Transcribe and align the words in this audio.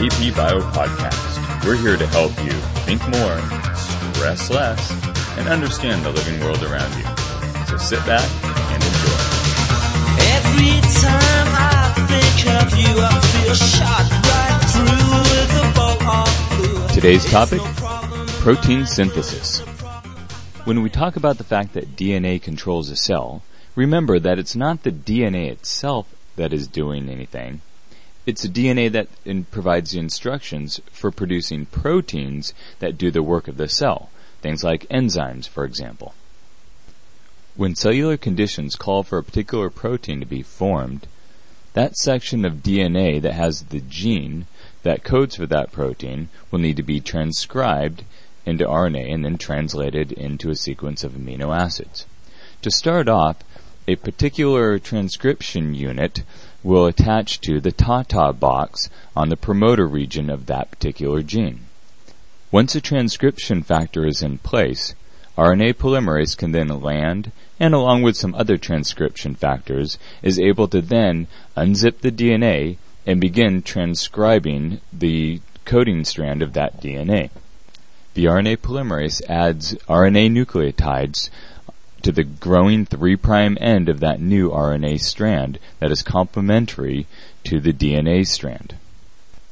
AP 0.00 0.34
Bio 0.34 0.60
Podcast. 0.72 1.66
We're 1.66 1.76
here 1.76 1.98
to 1.98 2.06
help 2.06 2.30
you 2.42 2.52
think 2.88 3.02
more, 3.08 3.36
stress 3.76 4.48
less, 4.48 4.90
and 5.36 5.46
understand 5.46 6.02
the 6.02 6.10
living 6.10 6.40
world 6.40 6.62
around 6.62 6.90
you. 6.96 7.04
So 7.66 7.76
sit 7.76 8.06
back 8.06 8.24
and 8.72 8.82
enjoy. 8.82 9.20
Every 10.32 10.80
time 10.80 11.48
I 11.52 11.92
think 12.08 12.40
of 12.62 12.78
you, 12.78 12.92
I 12.96 13.20
feel 13.20 13.54
shot 13.54 14.08
right 14.24 14.58
through 14.72 15.10
with 15.28 15.52
a 15.60 15.72
bolt 15.76 16.02
of 16.08 16.32
blue. 16.56 16.94
Today's 16.94 17.30
topic 17.30 17.60
protein 18.40 18.86
synthesis. 18.86 19.58
When 20.64 20.80
we 20.80 20.88
talk 20.88 21.16
about 21.16 21.36
the 21.36 21.44
fact 21.44 21.74
that 21.74 21.94
DNA 21.94 22.40
controls 22.40 22.88
a 22.88 22.96
cell, 22.96 23.42
remember 23.74 24.18
that 24.18 24.38
it's 24.38 24.56
not 24.56 24.82
the 24.82 24.92
DNA 24.92 25.50
itself 25.50 26.06
that 26.36 26.54
is 26.54 26.66
doing 26.66 27.10
anything. 27.10 27.60
It's 28.30 28.46
DNA 28.46 28.92
that 28.92 29.08
in, 29.24 29.42
provides 29.42 29.90
the 29.90 29.98
instructions 29.98 30.80
for 30.92 31.10
producing 31.10 31.66
proteins 31.66 32.54
that 32.78 32.96
do 32.96 33.10
the 33.10 33.24
work 33.24 33.48
of 33.48 33.56
the 33.56 33.68
cell, 33.68 34.08
things 34.40 34.62
like 34.62 34.88
enzymes, 34.88 35.48
for 35.48 35.64
example. 35.64 36.14
When 37.56 37.74
cellular 37.74 38.16
conditions 38.16 38.76
call 38.76 39.02
for 39.02 39.18
a 39.18 39.24
particular 39.24 39.68
protein 39.68 40.20
to 40.20 40.26
be 40.26 40.44
formed, 40.44 41.08
that 41.72 41.96
section 41.96 42.44
of 42.44 42.62
DNA 42.62 43.20
that 43.20 43.32
has 43.32 43.64
the 43.64 43.80
gene 43.80 44.46
that 44.84 45.02
codes 45.02 45.34
for 45.34 45.46
that 45.46 45.72
protein 45.72 46.28
will 46.52 46.60
need 46.60 46.76
to 46.76 46.84
be 46.84 47.00
transcribed 47.00 48.04
into 48.46 48.64
RNA 48.64 49.12
and 49.12 49.24
then 49.24 49.38
translated 49.38 50.12
into 50.12 50.50
a 50.50 50.54
sequence 50.54 51.02
of 51.02 51.14
amino 51.14 51.52
acids. 51.52 52.06
To 52.62 52.70
start 52.70 53.08
off, 53.08 53.38
a 53.90 53.96
particular 53.96 54.78
transcription 54.78 55.74
unit 55.74 56.22
will 56.62 56.86
attach 56.86 57.40
to 57.40 57.60
the 57.60 57.72
TATA 57.72 58.32
box 58.32 58.88
on 59.16 59.30
the 59.30 59.36
promoter 59.36 59.84
region 59.84 60.30
of 60.30 60.46
that 60.46 60.70
particular 60.70 61.22
gene. 61.22 61.62
Once 62.52 62.76
a 62.76 62.80
transcription 62.80 63.64
factor 63.64 64.06
is 64.06 64.22
in 64.22 64.38
place, 64.38 64.94
RNA 65.36 65.74
polymerase 65.74 66.36
can 66.36 66.52
then 66.52 66.68
land 66.68 67.32
and 67.58 67.74
along 67.74 68.02
with 68.02 68.16
some 68.16 68.32
other 68.36 68.56
transcription 68.56 69.34
factors 69.34 69.98
is 70.22 70.38
able 70.38 70.68
to 70.68 70.80
then 70.80 71.26
unzip 71.56 71.98
the 71.98 72.12
DNA 72.12 72.76
and 73.04 73.20
begin 73.20 73.60
transcribing 73.60 74.80
the 74.92 75.40
coding 75.64 76.04
strand 76.04 76.42
of 76.42 76.52
that 76.52 76.80
DNA. 76.80 77.30
The 78.14 78.26
RNA 78.26 78.58
polymerase 78.58 79.20
adds 79.28 79.74
RNA 79.88 80.30
nucleotides 80.30 81.28
to 82.02 82.12
the 82.12 82.24
growing 82.24 82.86
3' 82.86 83.18
end 83.60 83.88
of 83.88 84.00
that 84.00 84.20
new 84.20 84.50
RNA 84.50 85.00
strand 85.00 85.58
that 85.78 85.90
is 85.90 86.02
complementary 86.02 87.06
to 87.44 87.60
the 87.60 87.72
DNA 87.72 88.26
strand. 88.26 88.76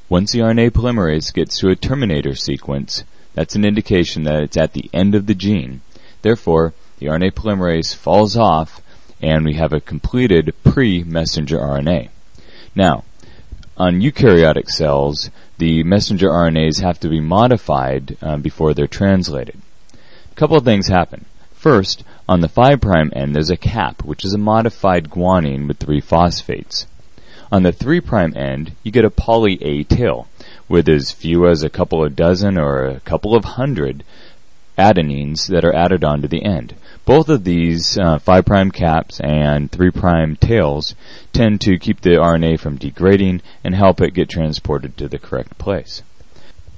Once 0.09 0.33
the 0.33 0.39
RNA 0.39 0.71
polymerase 0.71 1.33
gets 1.33 1.59
to 1.59 1.69
a 1.69 1.77
terminator 1.77 2.35
sequence, 2.35 3.05
that's 3.35 3.55
an 3.55 3.65
indication 3.65 4.25
that 4.25 4.43
it's 4.43 4.57
at 4.57 4.73
the 4.73 4.89
end 4.93 5.15
of 5.15 5.27
the 5.27 5.35
gene. 5.35 5.81
Therefore, 6.23 6.73
the 6.99 7.07
RNA 7.07 7.33
polymerase 7.33 7.95
falls 7.95 8.37
off 8.37 8.81
and 9.21 9.45
we 9.45 9.55
have 9.55 9.73
a 9.73 9.81
completed 9.81 10.55
pre-messenger 10.65 11.59
RNA. 11.59 12.09
Now, 12.75 13.05
on 13.77 14.01
eukaryotic 14.01 14.69
cells, 14.69 15.31
the 15.59 15.83
messenger 15.83 16.29
RNAs 16.29 16.81
have 16.81 16.99
to 17.01 17.09
be 17.09 17.21
modified 17.21 18.17
um, 18.23 18.43
before 18.43 18.75
they're 18.75 18.87
translated. 18.87 19.61
A 19.93 20.35
couple 20.35 20.57
of 20.57 20.65
things 20.65 20.89
happen. 20.89 21.27
First, 21.59 22.05
on 22.29 22.41
the 22.41 22.49
5' 22.49 22.85
end, 23.15 23.35
there's 23.35 23.51
a 23.51 23.57
cap, 23.57 24.05
which 24.05 24.25
is 24.25 24.33
a 24.33 24.39
modified 24.39 25.11
guanine 25.11 25.67
with 25.67 25.79
three 25.79 26.01
phosphates. 26.01 26.87
On 27.51 27.65
the 27.65 27.73
3' 27.73 28.01
end, 28.37 28.77
you 28.85 28.93
get 28.93 29.05
a 29.05 29.11
poly 29.11 29.61
A 29.61 29.83
tail, 29.83 30.29
with 30.69 30.89
as 30.89 31.11
few 31.11 31.49
as 31.49 31.65
a 31.65 31.69
couple 31.69 32.05
of 32.05 32.15
dozen 32.15 32.57
or 32.57 32.87
a 32.87 33.01
couple 33.01 33.35
of 33.35 33.45
hundred 33.45 34.05
adenines 34.79 35.49
that 35.49 35.65
are 35.65 35.75
added 35.75 36.05
onto 36.05 36.29
the 36.29 36.45
end. 36.45 36.77
Both 37.05 37.29
of 37.29 37.43
these 37.43 37.99
uh, 37.99 38.21
5' 38.21 38.73
caps 38.73 39.19
and 39.19 39.69
3' 39.73 40.37
tails 40.37 40.95
tend 41.33 41.61
to 41.63 41.77
keep 41.77 42.03
the 42.03 42.11
RNA 42.11 42.61
from 42.61 42.77
degrading 42.77 43.43
and 43.65 43.75
help 43.75 44.01
it 44.01 44.15
get 44.15 44.29
transported 44.29 44.97
to 44.97 45.09
the 45.09 45.19
correct 45.19 45.59
place. 45.59 46.03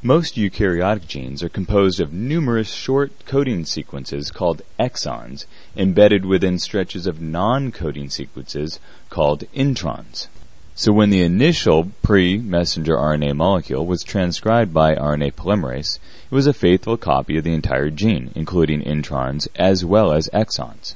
Most 0.03 0.37
eukaryotic 0.37 1.07
genes 1.07 1.43
are 1.43 1.51
composed 1.51 2.01
of 2.01 2.11
numerous 2.11 2.73
short 2.73 3.13
coding 3.27 3.67
sequences 3.67 4.31
called 4.31 4.63
exons 4.79 5.45
embedded 5.77 6.25
within 6.25 6.59
stretches 6.59 7.07
of 7.07 7.21
non-coding 7.21 8.09
sequences 8.09 8.81
called 9.11 9.45
introns. 9.55 10.29
So 10.75 10.91
when 10.91 11.11
the 11.11 11.21
initial 11.21 11.91
pre-messenger 12.03 12.97
RNA 12.97 13.37
molecule 13.37 13.85
was 13.85 14.03
transcribed 14.03 14.73
by 14.73 14.95
RNA 14.95 15.35
polymerase, 15.35 15.99
it 16.31 16.35
was 16.35 16.47
a 16.47 16.55
faithful 16.55 16.97
copy 16.97 17.37
of 17.37 17.45
the 17.45 17.53
entire 17.53 17.91
gene, 17.91 18.31
including 18.35 18.81
introns 18.81 19.49
as 19.57 19.85
well 19.85 20.13
as 20.13 20.31
exons. 20.33 20.95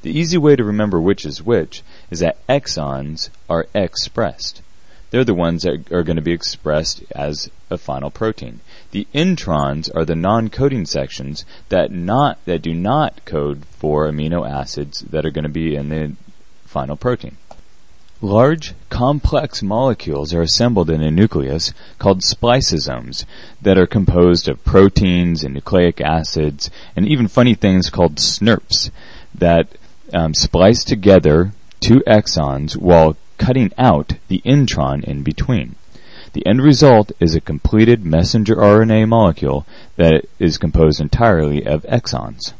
The 0.00 0.18
easy 0.18 0.38
way 0.38 0.56
to 0.56 0.64
remember 0.64 0.98
which 0.98 1.26
is 1.26 1.42
which 1.42 1.82
is 2.10 2.20
that 2.20 2.38
exons 2.46 3.28
are 3.50 3.66
expressed. 3.74 4.62
They're 5.10 5.24
the 5.24 5.34
ones 5.34 5.62
that 5.62 5.90
are 5.90 6.02
going 6.02 6.16
to 6.16 6.22
be 6.22 6.32
expressed 6.32 7.02
as 7.12 7.50
a 7.70 7.78
final 7.78 8.10
protein. 8.10 8.60
The 8.90 9.06
introns 9.14 9.94
are 9.94 10.04
the 10.04 10.14
non-coding 10.14 10.86
sections 10.86 11.44
that 11.68 11.90
not 11.90 12.44
that 12.44 12.62
do 12.62 12.74
not 12.74 13.24
code 13.24 13.64
for 13.66 14.10
amino 14.10 14.48
acids 14.48 15.00
that 15.02 15.24
are 15.24 15.30
going 15.30 15.44
to 15.44 15.48
be 15.48 15.74
in 15.74 15.88
the 15.88 16.12
final 16.64 16.96
protein. 16.96 17.36
Large, 18.20 18.74
complex 18.90 19.62
molecules 19.62 20.34
are 20.34 20.42
assembled 20.42 20.90
in 20.90 21.02
a 21.02 21.10
nucleus 21.10 21.72
called 22.00 22.22
spliceosomes 22.22 23.24
that 23.62 23.78
are 23.78 23.86
composed 23.86 24.48
of 24.48 24.64
proteins 24.64 25.44
and 25.44 25.54
nucleic 25.54 26.00
acids 26.00 26.68
and 26.96 27.06
even 27.06 27.28
funny 27.28 27.54
things 27.54 27.90
called 27.90 28.16
SNRPs 28.16 28.90
that 29.32 29.68
um, 30.12 30.34
splice 30.34 30.82
together 30.82 31.52
two 31.78 32.02
exons 32.08 32.76
while 32.76 33.16
cutting 33.38 33.72
out 33.78 34.14
the 34.28 34.42
intron 34.44 35.04
in 35.04 35.22
between. 35.22 35.76
The 36.32 36.46
end 36.46 36.62
result 36.62 37.12
is 37.20 37.34
a 37.34 37.40
completed 37.40 38.04
messenger 38.04 38.56
RNA 38.56 39.08
molecule 39.08 39.66
that 39.96 40.26
is 40.38 40.58
composed 40.58 41.00
entirely 41.00 41.64
of 41.64 41.84
exons. 41.84 42.52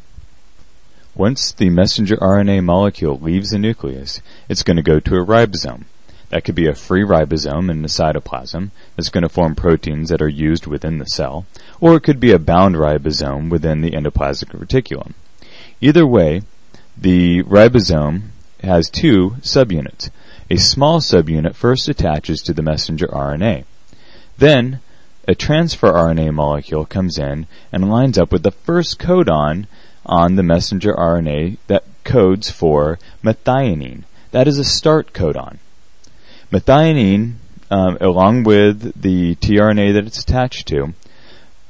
Once 1.15 1.51
the 1.51 1.69
messenger 1.69 2.15
RNA 2.17 2.63
molecule 2.63 3.19
leaves 3.19 3.49
the 3.49 3.59
nucleus, 3.59 4.21
it's 4.47 4.63
going 4.63 4.77
to 4.77 4.83
go 4.83 4.99
to 4.99 5.15
a 5.15 5.25
ribosome. 5.25 5.83
That 6.29 6.43
could 6.43 6.55
be 6.55 6.67
a 6.67 6.75
free 6.75 7.03
ribosome 7.03 7.69
in 7.69 7.81
the 7.81 7.87
cytoplasm 7.87 8.69
that's 8.95 9.09
going 9.09 9.23
to 9.23 9.29
form 9.29 9.55
proteins 9.55 10.09
that 10.09 10.21
are 10.21 10.29
used 10.29 10.67
within 10.67 10.99
the 10.99 11.05
cell, 11.05 11.45
or 11.81 11.95
it 11.95 12.03
could 12.03 12.19
be 12.19 12.31
a 12.31 12.39
bound 12.39 12.75
ribosome 12.75 13.49
within 13.49 13.81
the 13.81 13.91
endoplasmic 13.91 14.51
reticulum. 14.51 15.13
Either 15.81 16.05
way, 16.05 16.43
the 16.97 17.43
ribosome 17.43 18.29
has 18.63 18.89
two 18.89 19.31
subunits. 19.41 20.09
A 20.51 20.57
small 20.57 20.99
subunit 20.99 21.53
first 21.53 21.87
attaches 21.87 22.41
to 22.41 22.53
the 22.53 22.63
messenger 22.63 23.07
RNA. 23.07 23.65
Then, 24.37 24.79
a 25.27 25.35
transfer 25.35 25.91
RNA 25.91 26.33
molecule 26.33 26.85
comes 26.85 27.19
in 27.19 27.45
and 27.71 27.89
lines 27.89 28.17
up 28.17 28.31
with 28.31 28.41
the 28.41 28.51
first 28.51 28.97
codon 28.97 29.67
on 30.07 30.35
the 30.35 30.43
messenger 30.43 30.93
RNA 30.95 31.57
that 31.67 31.83
codes 32.03 32.49
for 32.49 32.97
methionine. 33.23 34.05
That 34.31 34.47
is 34.47 34.57
a 34.57 34.63
start 34.63 35.13
codon. 35.13 35.59
Methionine, 36.51 37.35
um, 37.69 37.99
along 38.01 38.43
with 38.43 38.99
the 38.99 39.35
tRNA 39.35 39.93
that 39.93 40.07
it's 40.07 40.23
attached 40.23 40.67
to, 40.69 40.95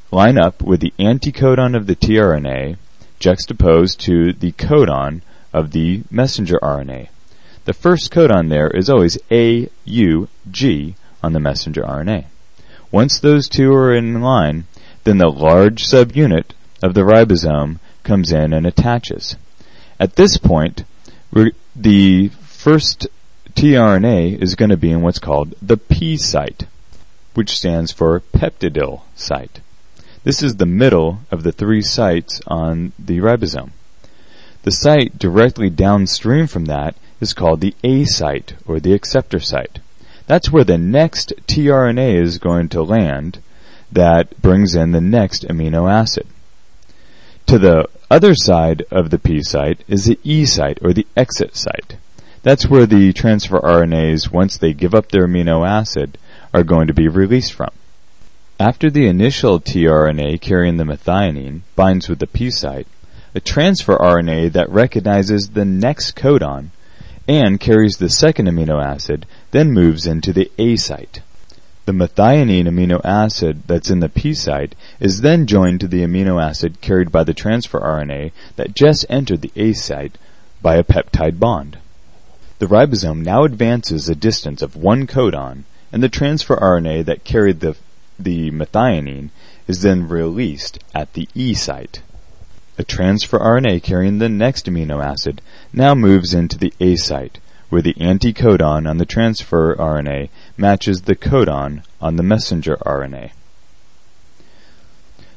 line 0.10 0.38
up 0.38 0.62
with 0.62 0.80
the 0.80 0.94
anticodon 0.98 1.76
of 1.76 1.86
the 1.86 1.98
tRNA 1.98 2.78
juxtaposed 3.20 4.00
to 4.00 4.32
the 4.32 4.54
codon 4.54 5.22
of 5.52 5.72
the 5.72 6.04
messenger 6.10 6.58
RNA. 6.64 7.10
The 7.70 7.74
first 7.74 8.10
codon 8.10 8.50
there 8.50 8.72
is 8.72 8.90
always 8.90 9.20
AUG 9.30 10.96
on 11.22 11.34
the 11.34 11.40
messenger 11.40 11.84
RNA. 11.84 12.26
Once 12.90 13.20
those 13.20 13.48
two 13.48 13.72
are 13.76 13.94
in 13.94 14.24
line, 14.24 14.64
then 15.04 15.20
the 15.20 15.30
large 15.30 15.86
subunit 15.86 16.46
of 16.82 16.96
the 16.96 17.02
ribosome 17.02 17.78
comes 18.02 18.32
in 18.32 18.54
and 18.54 18.66
attaches. 18.66 19.36
At 20.00 20.16
this 20.16 20.38
point, 20.38 20.84
the 21.76 22.30
first 22.42 23.06
tRNA 23.54 24.42
is 24.42 24.56
going 24.56 24.72
to 24.72 24.76
be 24.76 24.90
in 24.90 25.04
what's 25.04 25.20
called 25.20 25.54
the 25.62 25.78
P 25.78 26.18
site, 26.18 26.66
which 27.36 27.56
stands 27.56 27.92
for 27.92 28.20
peptidyl 28.20 29.02
site. 29.14 29.62
This 30.24 30.42
is 30.42 30.56
the 30.56 30.66
middle 30.66 31.20
of 31.30 31.44
the 31.44 31.52
three 31.52 31.84
sites 31.84 32.42
on 32.48 32.94
the 32.98 33.20
ribosome. 33.20 33.74
The 34.64 34.72
site 34.72 35.20
directly 35.20 35.70
downstream 35.70 36.48
from 36.48 36.66
that 36.66 36.96
is 37.20 37.34
called 37.34 37.62
the 37.62 37.76
A 37.84 38.06
site 38.06 38.54
or 38.66 38.80
the 38.80 38.94
acceptor 38.94 39.40
site. 39.40 39.80
That's 40.28 40.52
where 40.52 40.64
the 40.64 40.78
next 40.78 41.34
tRNA 41.48 42.22
is 42.22 42.38
going 42.38 42.70
to 42.70 42.84
land 42.84 43.42
that 43.92 44.40
brings 44.42 44.76
in 44.76 44.92
the 44.92 45.02
next 45.02 45.44
amino 45.48 45.92
acid. 45.92 46.28
To 47.48 47.58
the 47.58 47.88
other 48.12 48.36
side 48.36 48.84
of 48.92 49.10
the 49.10 49.18
P 49.18 49.42
site 49.42 49.84
is 49.88 50.06
the 50.06 50.20
E 50.24 50.46
site 50.46 50.78
or 50.84 50.94
the 50.94 51.08
exit 51.18 51.56
site. 51.56 51.98
That's 52.44 52.68
where 52.68 52.86
the 52.86 53.12
transfer 53.12 53.60
RNAs, 53.60 54.32
once 54.32 54.58
they 54.58 54.74
give 54.74 54.94
up 54.94 55.10
their 55.10 55.28
amino 55.28 55.68
acid, 55.68 56.18
are 56.54 56.64
going 56.64 56.88
to 56.88 56.94
be 56.94 57.08
released 57.08 57.54
from. 57.54 57.72
After 58.60 58.90
the 58.90 59.08
initial 59.08 59.60
tRNA 59.60 60.42
carrying 60.42 60.78
the 60.78 60.84
methionine 60.84 61.62
binds 61.76 62.08
with 62.08 62.20
the 62.20 62.28
P 62.28 62.52
site, 62.52 62.88
a 63.34 63.40
transfer 63.40 63.98
RNA 63.98 64.52
that 64.54 64.70
recognizes 64.70 65.50
the 65.54 65.66
next 65.66 66.16
codon 66.16 66.70
and 67.30 67.60
carries 67.60 67.98
the 67.98 68.10
second 68.10 68.48
amino 68.48 68.84
acid 68.84 69.28
then 69.52 69.72
moves 69.72 70.08
into 70.08 70.34
the 70.34 70.52
A 70.58 70.76
site. 70.76 71.22
The 71.86 71.92
methionine 71.92 72.68
amino 72.68 73.00
acid 73.06 73.62
that's 73.68 73.92
in 73.92 74.00
the 74.00 74.10
P 74.10 74.34
site 74.34 74.74
is 75.00 75.22
then 75.22 75.46
joined 75.46 75.80
to 75.82 75.88
the 75.88 76.02
amino 76.02 76.44
acid 76.44 76.82
carried 76.82 77.12
by 77.12 77.24
the 77.24 77.36
transfer 77.36 77.80
RNA 77.80 78.32
that 78.56 78.74
just 78.74 79.06
entered 79.10 79.42
the 79.42 79.52
A 79.56 79.74
site 79.74 80.18
by 80.64 80.76
a 80.76 80.84
peptide 80.84 81.40
bond. 81.40 81.78
The 82.58 82.66
ribosome 82.66 83.24
now 83.24 83.44
advances 83.44 84.10
a 84.10 84.16
distance 84.16 84.64
of 84.64 84.76
one 84.76 85.06
codon, 85.06 85.66
and 85.94 86.02
the 86.02 86.10
transfer 86.10 86.56
RNA 86.56 87.06
that 87.06 87.24
carried 87.24 87.60
the, 87.60 87.78
the 88.18 88.50
methionine 88.50 89.30
is 89.68 89.84
then 89.84 90.10
released 90.10 90.80
at 90.96 91.14
the 91.14 91.30
E 91.36 91.54
site. 91.54 92.02
A 92.80 92.84
transfer 92.86 93.38
RNA 93.38 93.84
carrying 93.84 94.20
the 94.20 94.30
next 94.30 94.66
amino 94.66 95.04
acid 95.04 95.42
now 95.74 95.94
moves 95.94 96.34
into 96.34 96.58
the 96.58 96.74
A 96.80 96.96
site, 96.96 97.40
where 97.68 97.82
the 97.82 97.94
anticodon 97.96 98.90
on 98.90 98.98
the 98.98 99.06
transfer 99.06 99.76
RNA 99.76 100.30
matches 100.56 101.02
the 101.02 101.18
codon 101.18 101.84
on 102.00 102.16
the 102.16 102.24
messenger 102.24 102.78
RNA. 102.86 103.32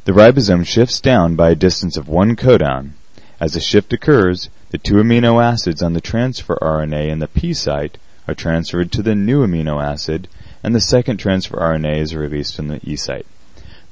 The 0.05 0.13
ribosome 0.13 0.65
shifts 0.65 1.01
down 1.01 1.35
by 1.35 1.51
a 1.51 1.57
distance 1.57 1.97
of 1.97 2.09
one 2.09 2.37
codon. 2.37 2.93
As 3.41 3.55
the 3.55 3.61
shift 3.61 3.93
occurs, 3.93 4.49
the 4.71 4.79
two 4.79 4.95
amino 4.95 5.43
acids 5.43 5.83
on 5.83 5.95
the 5.95 6.01
transfer 6.01 6.57
RNA 6.63 7.09
in 7.09 7.19
the 7.19 7.27
P 7.27 7.53
site 7.55 7.99
are 8.29 8.37
transferred 8.37 8.93
to 8.93 9.03
the 9.03 9.17
new 9.17 9.45
amino 9.45 9.83
acid, 9.83 10.29
and 10.63 10.77
the 10.77 10.81
second 10.81 11.17
transfer 11.17 11.57
RNA 11.57 12.03
is 12.03 12.15
released 12.15 12.55
from 12.55 12.69
the 12.69 12.79
E 12.85 12.95
site. 12.95 13.27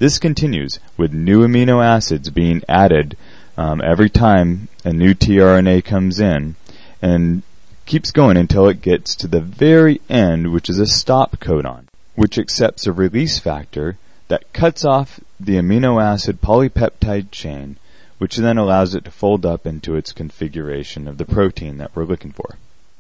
This 0.01 0.19
continues 0.19 0.81
with 0.97 1.13
new 1.13 1.47
amino 1.47 1.85
acids 1.85 2.31
being 2.31 2.63
added 2.67 3.19
um, 3.61 3.83
every 3.85 4.09
time 4.09 4.69
a 4.87 4.93
new 4.93 5.13
tRNA 5.13 5.85
comes 5.85 6.19
in, 6.19 6.55
and 7.03 7.43
keeps 7.85 8.11
going 8.11 8.39
until 8.39 8.67
it 8.67 8.81
gets 8.81 9.15
to 9.15 9.29
the 9.29 9.43
very 9.43 10.01
end, 10.09 10.51
which 10.51 10.71
is 10.71 10.79
a 10.79 10.87
stop 10.87 11.37
codon, 11.41 11.85
which 12.15 12.39
accepts 12.39 12.87
a 12.87 12.93
release 12.93 13.39
factor 13.39 13.99
that 14.29 14.51
cuts 14.55 14.83
off 14.83 15.21
the 15.39 15.57
amino 15.57 16.03
acid 16.03 16.41
polypeptide 16.41 17.31
chain, 17.31 17.77
which 18.17 18.37
then 18.37 18.57
allows 18.57 18.95
it 18.95 19.05
to 19.05 19.11
fold 19.11 19.45
up 19.45 19.67
into 19.67 19.95
its 19.95 20.13
configuration 20.13 21.07
of 21.07 21.19
the 21.19 21.27
protein 21.27 21.77
that 21.77 21.95
we're 21.95 22.05
looking 22.05 22.33
for. 22.33 22.57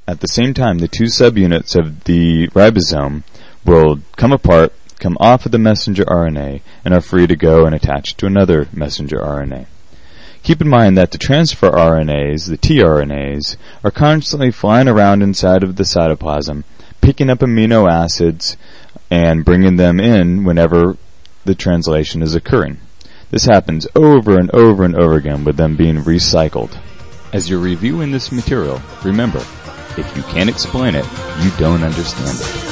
At 0.07 0.21
the 0.21 0.29
same 0.29 0.53
time, 0.53 0.79
the 0.79 0.89
two 0.89 1.05
subunits 1.05 1.75
of 1.75 2.05
the 2.05 2.49
ribosome 2.49 3.23
will 3.65 4.01
come 4.17 4.33
apart, 4.33 4.75
come 4.99 5.17
off 5.21 5.47
of 5.47 5.53
the 5.53 5.59
messenger 5.59 6.05
RNA, 6.05 6.61
and 6.85 6.93
are 6.93 7.01
free 7.01 7.27
to 7.27 7.37
go 7.37 7.65
and 7.65 7.75
attach 7.75 8.15
to 8.19 8.27
another 8.27 8.69
messenger 8.75 9.21
RNA. 9.21 9.65
Keep 10.43 10.63
in 10.63 10.69
mind 10.69 10.97
that 10.97 11.11
the 11.11 11.19
transfer 11.19 11.71
RNAs, 11.71 12.49
the 12.49 12.57
tRNAs, 12.57 13.57
are 13.85 13.91
constantly 13.91 14.51
flying 14.51 14.89
around 14.89 15.23
inside 15.23 15.63
of 15.63 15.77
the 15.77 15.83
cytoplasm, 15.83 16.65
picking 17.01 17.29
up 17.29 17.41
amino 17.41 17.91
acids 17.91 18.57
and 19.11 19.45
bringing 19.45 19.77
them 19.77 20.01
in 20.01 20.45
whenever 20.45 20.97
the 21.45 21.55
translation 21.55 22.23
is 22.23 22.35
occurring. 22.35 22.79
This 23.31 23.45
happens 23.45 23.87
over 23.95 24.39
and 24.39 24.51
over 24.53 24.85
and 24.85 24.97
over 24.97 25.15
again 25.15 25.45
with 25.45 25.57
them 25.57 25.77
being 25.77 25.99
recycled. 25.99 26.77
As 27.33 27.49
you're 27.49 27.61
reviewing 27.61 28.11
this 28.11 28.33
material, 28.33 28.83
remember, 29.05 29.45
if 29.97 30.13
you 30.17 30.23
can't 30.25 30.51
explain 30.51 30.95
it, 30.95 31.05
you 31.43 31.51
don't 31.59 31.83
understand 31.83 32.39
it. 32.41 32.70